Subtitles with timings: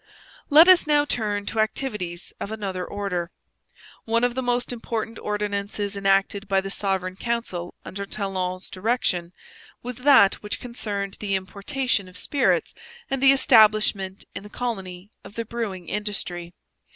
[0.49, 3.29] Let us now turn to activities of another order.
[4.05, 9.31] One of the most important ordinances enacted by the Sovereign Council under Talon's direction
[9.83, 12.73] was that which concerned the importation of spirits
[13.11, 16.51] and the establishment in the colony of the brewing industry.